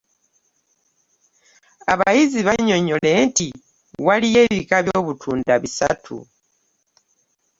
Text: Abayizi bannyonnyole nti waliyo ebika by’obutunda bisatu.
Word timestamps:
Abayizi 1.93 2.39
bannyonnyole 2.47 3.11
nti 3.27 3.47
waliyo 4.05 4.39
ebika 4.47 4.77
by’obutunda 4.85 5.53
bisatu. 5.63 6.15